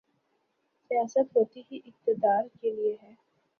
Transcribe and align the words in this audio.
سیاست 0.91 1.35
ہوتی 1.35 1.61
ہی 1.71 1.79
اقتدار 1.85 2.43
کے 2.61 2.71
لیے 2.71 2.95
ہے۔ 3.01 3.13